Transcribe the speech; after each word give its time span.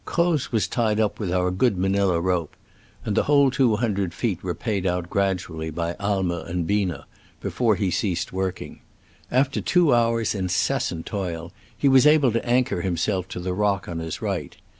Croz 0.03 0.51
was 0.51 0.67
tied 0.67 0.99
up 0.99 1.19
with 1.19 1.31
our 1.31 1.51
good 1.51 1.77
manila 1.77 2.19
rope, 2.19 2.55
and 3.05 3.15
the 3.15 3.25
whole 3.25 3.51
two 3.51 3.75
hundred 3.75 4.15
feet 4.15 4.41
were 4.41 4.55
paid 4.55 4.87
out 4.87 5.11
gradually 5.11 5.69
by 5.69 5.95
Aimer 5.99 6.43
and 6.47 6.67
Biener 6.67 7.03
before 7.39 7.75
he 7.75 7.91
ceased 7.91 8.33
working. 8.33 8.79
After 9.29 9.61
two 9.61 9.93
hours' 9.93 10.33
incessant 10.33 11.05
toil, 11.05 11.51
he 11.77 11.87
was 11.87 12.07
able 12.07 12.31
to 12.31 12.43
anchor 12.43 12.81
himself 12.81 13.27
to 13.27 13.39
the 13.39 13.53
rock 13.53 13.87
on 13.87 13.99
his 13.99 14.23
right. 14.23 14.57